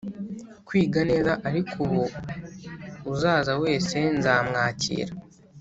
kwiga 0.67 0.99
neza 1.11 1.31
ariko 1.47 1.73
ubu 1.85 2.01
uzaza 3.11 3.53
wese 3.63 3.97
nzamwakira 4.17 5.13